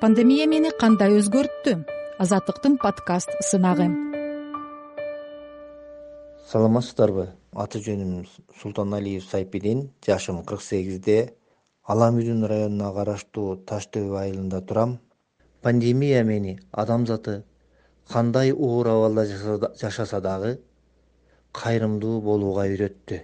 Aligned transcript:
пандемия 0.00 0.46
мени 0.46 0.70
кандай 0.78 1.16
өзгөрттү? 1.18 1.72
Азаттыктын 2.22 2.76
подкаст 2.78 3.32
сынагы. 3.42 3.88
Саламатсыздарбы? 6.46 7.24
Аты 7.58 7.80
жөнүм 7.82 8.20
султаналиев 8.60 9.24
сайпидин 9.26 9.88
жашым 10.06 10.44
кырк 10.46 10.62
сегизде. 10.62 11.34
Ала 11.82 12.12
мүдүн 12.14 12.46
районуна 12.46 12.92
караштуу 12.94 13.56
таш 13.66 13.88
төбө 13.90 14.20
айылында 14.22 14.60
турам. 14.62 14.98
Пандемия 15.62 16.22
мени 16.22 16.60
адамзаты 16.70 17.42
кандай 18.06 18.52
оор 18.52 18.86
абалда 18.86 19.26
жашаса 19.80 20.20
дагы 20.20 20.60
кайрымдуу 21.50 22.20
болууга 22.22 22.68
үйрөттү. 22.70 23.18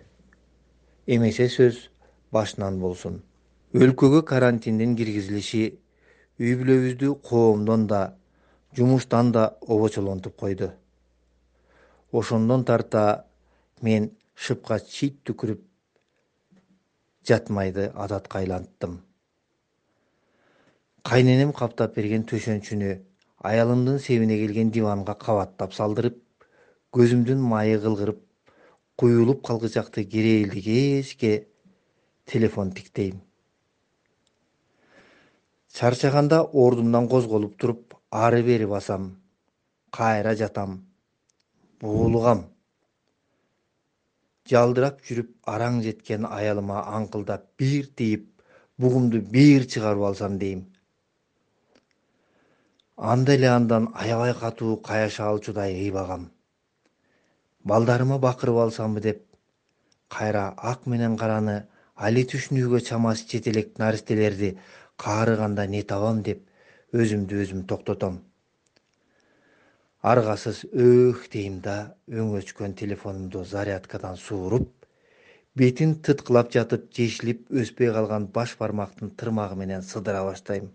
Эмесе 1.07 1.47
сөз 1.47 1.89
башынан 2.33 2.81
болсун. 2.81 3.23
Өлкөгө 3.75 4.25
карантиндин 4.27 4.97
киргизилиши 4.97 5.84
үй 6.41 6.57
бүлөбүздү 6.59 7.15
коомдон 7.23 7.87
да 7.87 8.01
жумуштан 8.75 9.31
да 9.33 9.57
обочолонтуп 9.61 10.37
койду. 10.37 10.73
Ошондон 12.13 12.65
тарта 12.65 13.25
мен 13.83 14.11
шыпка 14.35 14.81
чийт 14.81 15.21
түкүрүп 15.27 15.61
жатмайды 17.27 17.91
адатка 17.95 18.39
айланттым. 18.43 18.99
Кайненем 21.05 21.53
каптап 21.53 21.95
берген 21.95 22.25
төшөнчүнү 22.27 22.91
аялымдын 23.45 23.99
себине 24.01 24.39
келген 24.41 24.73
диванга 24.75 25.15
кабаттап 25.15 25.75
салдырып 25.77 26.19
көзүмдүн 26.97 27.43
майы 27.53 27.79
кылгырып 27.83 28.23
куюлуп 28.97 29.45
калгычакты 29.47 30.05
керээлди 30.05 30.63
кечке 30.67 31.33
телефон 32.27 32.73
тиктейм 32.73 33.21
чарчаганда 35.75 36.39
ордумдан 36.65 37.09
козголуп 37.09 37.57
туруп 37.61 37.95
ары 38.11 38.43
бери 38.43 38.67
басам 38.67 39.09
кайра 39.91 40.35
жатам 40.35 40.77
буулугам. 41.81 42.45
Жалдырап 44.51 45.01
жүрүп 45.09 45.31
араң 45.49 45.81
жеткен 45.83 46.27
аялыма 46.29 46.85
аңкылдап 46.99 47.47
бир 47.59 47.89
тийип 47.97 48.29
бугумду 48.79 49.21
бир 49.21 49.67
чыгарып 49.67 50.05
алсам 50.11 50.39
дейм. 50.39 50.67
Анда 52.97 53.35
эле 53.35 53.49
андан 53.49 53.89
аябай 53.95 54.35
катуу 54.35 54.77
каяша 54.77 55.29
алчудай 55.31 55.75
ыйбагам 55.75 56.31
балдарыма 57.65 58.19
бакырып 58.19 58.59
алсамбы 58.67 59.01
деп 59.01 59.23
кайра 60.09 60.53
ак 60.57 60.87
менен 60.87 61.17
караны 61.17 61.67
али 61.95 62.25
түшүнүүгө 62.27 62.81
чамасы 62.89 63.27
жете 63.31 63.51
элек 63.51 63.79
наристелерди 63.79 64.57
каарыганда 64.99 65.67
не 65.67 65.83
табам 65.83 66.23
деп 66.23 66.43
өзүмдү 66.93 67.43
өзүм 67.45 67.65
токтотом. 67.71 68.23
Аргасыз 70.03 70.65
өөх 70.69 71.29
дейм 71.33 71.61
да 71.65 71.97
өңү 72.11 72.43
өчкөн 72.43 72.75
телефонумду 72.77 73.45
зарядкадан 73.45 74.19
сууруп 74.21 74.69
бетин 75.57 75.95
тыткылап 76.03 76.51
жатып 76.53 76.91
жешилип 76.93 77.47
өспөй 77.51 77.93
калган 77.95 78.27
баш 78.27 78.57
бармактын 78.59 79.15
тырмагы 79.17 79.57
менен 79.57 79.83
сыдыра 79.83 80.25
баштайм. 80.27 80.71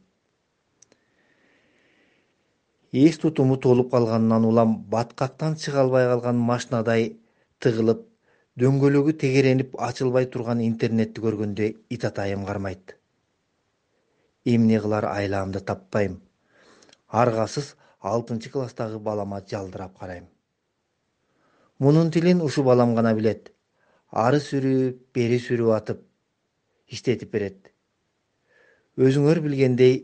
Эс 2.92 3.20
тутуму 3.20 3.58
толуп 3.58 3.92
калганынан 3.92 4.46
улам 4.46 4.78
баткактан 4.90 5.56
чыга 5.56 5.84
албай 5.84 6.08
калган 6.08 6.38
машинадай 6.38 7.20
тыгылып 7.60 8.09
дөңгөлөгү 8.60 9.14
тегеренип 9.22 9.76
ачылбай 9.88 10.26
турган 10.32 10.60
интернетти 10.64 11.22
көргөндө 11.24 11.68
итатайым 11.96 12.42
кармайт. 12.48 12.96
Эмне 14.54 14.80
кылар 14.84 15.06
айламды 15.08 15.62
таппайм. 15.70 16.18
Аргасыз 17.08 17.70
алтынчы 18.12 18.52
класстагы 18.52 19.00
балама 19.00 19.40
жалдырап 19.52 19.96
карайм. 20.00 20.26
Мунун 21.80 22.12
тилин 22.12 22.42
ушу 22.42 22.64
балам 22.64 22.96
гана 22.96 23.14
билет. 23.14 23.54
Ары 24.12 24.42
сүрүп 24.44 25.00
бери 25.16 25.40
сүрүп 25.40 25.72
атып 25.78 26.04
иштетип 26.88 27.32
берет. 27.32 27.72
Өзүңөр 28.98 29.40
билгендей 29.46 30.02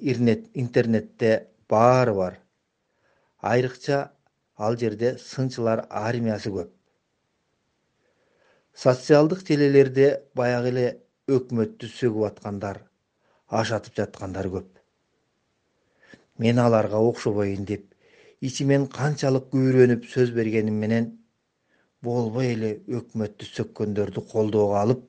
интернетте 0.53 1.33
баары 1.67 2.13
бар. 2.13 2.39
Айрыкча 3.41 4.11
ал 4.55 4.77
жерде 4.77 5.17
сынчылар 5.17 5.87
армиясы 5.89 6.55
көп 6.55 6.71
социалдык 8.75 9.47
желелерде 9.47 10.07
баягы 10.35 10.71
эле 10.73 10.85
өкмөттү 11.31 11.87
сөгүп 11.87 12.27
аткандар 12.27 12.81
ашатып 13.47 13.95
жаткандар 13.95 14.49
көп. 14.51 14.67
Мен 16.37 16.59
аларга 16.59 16.99
окшобойн 16.99 17.63
деп 17.65 17.87
ичимен 18.41 18.89
канчалык 18.91 19.47
күйрөнүп 19.53 20.09
сөз 20.11 20.35
бергеним 20.35 20.75
менен 20.83 21.07
болбой 22.03 22.51
эле 22.57 22.75
өкмөттү 22.99 23.47
сөккөндөрдү 23.53 24.27
колдоого 24.33 24.77
алып 24.81 25.07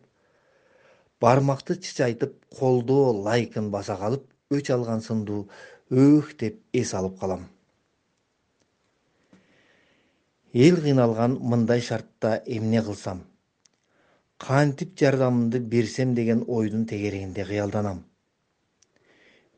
бармакты 1.20 1.74
чычайтып 1.82 2.38
колдоо 2.58 3.12
лайкын 3.26 3.70
баса 3.74 3.98
калып 3.98 4.30
өч 4.54 4.70
алган 4.70 5.02
сындуу 5.02 5.48
өөх 5.90 6.36
деп 6.38 6.62
эс 6.72 6.94
алып 6.94 7.18
калам. 7.18 7.48
Эл 10.54 10.76
кыйналган 10.80 11.40
мындай 11.40 11.80
шартта 11.80 12.42
эмне 12.46 12.82
кылсам 12.82 13.24
кантип 14.38 14.98
жардамымды 14.98 15.60
берсем 15.60 16.14
деген 16.14 16.44
ойдун 16.46 16.86
тегерегинде 16.86 17.44
кыялданам. 17.44 18.04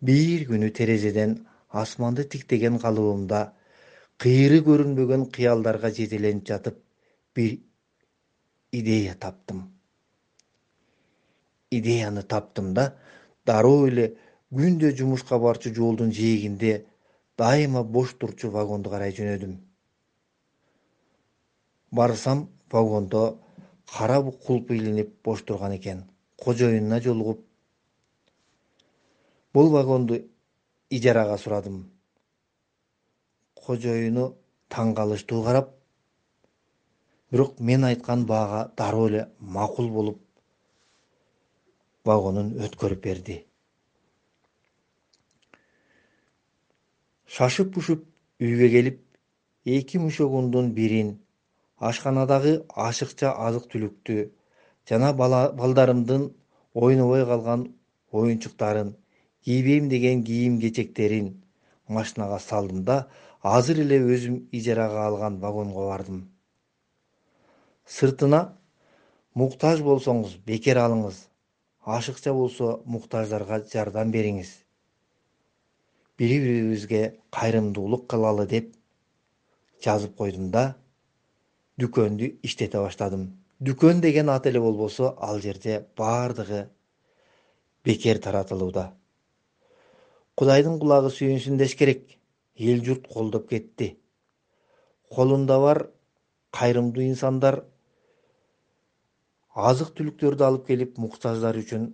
Бир 0.00 0.44
күнү 0.48 0.70
терезеден 0.70 1.46
асманды 1.68 2.24
тиктеген 2.24 2.78
калыбымда 2.78 3.40
кыйыры 4.22 4.60
көрүнбөгөн 4.66 5.26
кыялдарга 5.34 5.90
жетеленип 5.90 6.46
жатып 6.46 6.78
бир 7.34 7.58
идея 8.72 9.14
таптым. 9.14 9.66
Идеяны 11.70 12.22
таптым 12.22 12.72
да 12.74 12.94
дароо 13.44 13.88
эле 13.88 14.14
күндө 14.54 14.94
жумушка 14.96 15.38
барчу 15.38 15.74
жолдун 15.74 16.12
жээгинде 16.12 16.86
дайыма 17.36 17.82
бош 17.82 18.14
турчу 18.14 18.50
вагонду 18.50 18.90
карай 18.90 19.12
жөнөдүм. 19.12 19.58
Барсам 21.90 22.48
вагондо 22.70 23.38
кара 23.96 24.22
кулп 24.22 24.70
илинип 24.70 25.10
бош 25.24 25.42
турган 25.42 25.72
экен. 25.76 26.04
Кожоюнуна 26.36 27.00
жолугуп. 27.00 27.40
Бул 29.52 29.70
вагонду 29.70 30.20
ижарага 30.90 31.38
сурадым. 31.38 31.90
Кожоюну 33.54 34.34
таң 34.68 34.94
калыштуу 34.94 35.42
карап 35.44 35.74
бирок 37.30 37.60
мен 37.60 37.84
айткан 37.84 38.26
баага 38.26 38.72
дароо 38.76 39.08
эле 39.08 39.28
макул 39.40 39.90
болуп 39.90 40.20
вагонун 42.04 42.54
өткөрүп 42.64 43.02
берди. 43.04 43.44
Шашып 47.26 47.76
ушуп 47.76 48.04
үйгө 48.40 48.68
келип 48.72 49.00
эки 49.64 49.98
мушогундун 49.98 50.72
бирин 50.74 51.18
ашканадагы 51.78 52.54
ашыкча 52.74 53.32
азык 53.46 53.68
түлүктү 53.72 54.30
жана 54.90 55.12
балдарымдын 55.14 56.30
ойнобой 56.74 57.24
калган 57.26 57.68
оюнчуктарын 58.12 58.96
кийбейм 59.44 59.88
деген 59.88 60.24
кийим 60.24 60.60
кечектерин 60.60 61.42
машинага 61.88 62.38
салдым 62.38 62.84
да 62.84 63.08
азыр 63.42 63.80
эле 63.84 63.98
өзүм 64.14 64.48
ижарага 64.52 65.06
алган 65.06 65.38
вагонго 65.40 65.86
бардым. 65.88 66.28
Сыртына 67.86 68.40
муктаж 69.34 69.80
болсоңуз 69.80 70.36
бекер 70.46 70.76
алыңыз. 70.82 71.28
Ашыкча 71.84 72.34
болсо 72.34 72.82
муктаждарга 72.84 73.62
жардам 73.72 74.10
бериңиз. 74.12 74.50
Бири 76.18 76.40
бирибизге 76.42 77.02
кайрымдуулук 77.30 78.08
кылалы 78.10 78.46
деп 78.46 78.74
жазып 79.84 80.16
койдум 80.16 80.50
да 80.50 80.74
дүкөндү 81.80 82.26
иштете 82.42 82.78
баштадым. 82.82 83.28
Дүкөн 83.60 84.00
деген 84.00 84.28
ат 84.28 84.46
эле 84.46 84.60
болбосо 84.60 85.14
ал 85.18 85.40
жерде 85.40 85.86
баардыгы 85.96 86.68
бекер 87.84 88.18
таратылууда. 88.18 88.92
Кудайдын 90.38 90.78
кулагы 90.78 91.10
сүйүнсүн 91.10 91.58
деш 91.58 91.74
керек. 91.74 92.04
Эл 92.56 92.84
журт 92.84 93.06
колдоп 93.12 93.48
кетти. 93.50 93.96
Колунда 95.10 95.58
бар 95.58 95.88
кайрымдуу 96.52 97.02
инсандар 97.02 97.64
азык 99.54 99.94
түлүктөрдү 99.96 100.44
алып 100.44 100.66
келип 100.66 100.98
муктаждар 100.98 101.58
үчүн 101.58 101.90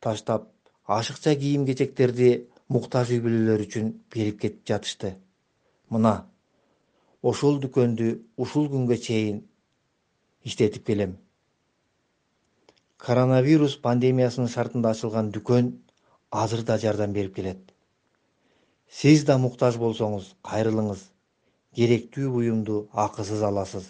таштап 0.00 0.48
ашыкча 0.86 1.34
кийим 1.36 1.66
кечектерди 1.66 2.30
муктаж 2.68 3.12
үй 3.12 3.20
бүлөлөр 3.24 3.64
үчүн 3.66 3.92
берип 4.12 4.40
кетип 4.40 4.64
жатышты. 4.68 5.16
Мына 5.92 6.14
ошол 7.22 7.60
дүкөндү 7.62 8.08
ушул 8.44 8.66
күнгө 8.72 8.98
чейин 9.06 9.38
иштетип 10.48 10.86
келем. 10.86 11.16
Коронавирус 12.98 13.76
пандемиясынын 13.86 14.50
шартында 14.50 14.92
ачылган 14.96 15.30
дүкөн 15.34 15.70
азыр 16.42 16.64
да 16.66 16.78
жардам 16.78 17.12
берип 17.12 17.34
келет. 17.36 17.72
Сиз 18.90 19.24
да 19.24 19.38
муктаж 19.38 19.78
болсоңуз 19.78 20.34
кайрылыңыз 20.50 21.08
керектүү 21.78 22.30
буюмду 22.36 22.88
акысыз 22.92 23.42
аласыз. 23.42 23.86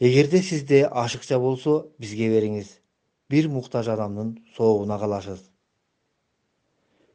Эгерде 0.00 0.42
сизде 0.42 0.84
ашыкча 0.86 1.40
болсо 1.40 1.86
бизге 1.98 2.28
бериңиз. 2.36 2.68
Бир 3.30 3.48
муктаж 3.48 3.88
адамдын 3.88 4.36
сообуна 4.56 4.98
каласыз. 5.00 5.40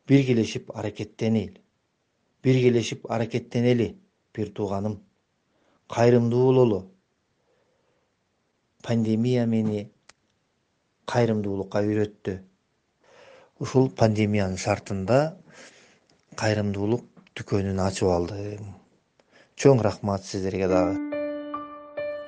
Биргелешип 0.07 0.73
аракеттенели 0.75 1.61
биргелешип 2.43 3.05
аракеттенели 3.11 3.95
бир 4.35 4.49
тууганым 4.49 4.99
кайрымдуу 5.91 6.45
бололу. 6.47 6.79
Пандемия 8.81 9.45
мени 9.45 9.91
кайрымдуулукка 11.05 11.83
үйрөттү. 11.85 12.37
Ушул 13.61 13.91
пандемиянын 13.99 14.57
шартында 14.57 15.19
кайрымдуулук 16.39 17.05
дүкөнүн 17.37 17.83
ачып 17.85 18.09
алдым. 18.09 18.73
Чоң 19.59 19.83
рахмат 19.85 20.25
сиздерге 20.25 20.71
дагы. 20.71 20.97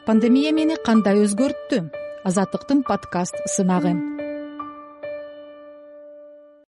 Пандемия 0.06 0.54
мени 0.54 0.78
кандай 0.86 1.24
өзгөрттү? 1.26 1.86
Азаттыктын 2.28 2.84
подкаст 2.88 3.40
сынагы 3.52 4.13